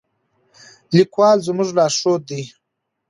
[0.95, 2.41] لیکوال زموږ لارښود دی.